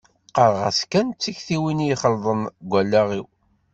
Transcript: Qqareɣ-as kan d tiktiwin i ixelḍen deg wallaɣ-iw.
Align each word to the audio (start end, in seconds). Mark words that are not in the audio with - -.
Qqareɣ-as 0.29 0.81
kan 0.91 1.07
d 1.11 1.17
tiktiwin 1.21 1.83
i 1.85 1.87
ixelḍen 1.93 2.41
deg 2.57 2.69
wallaɣ-iw. 2.71 3.25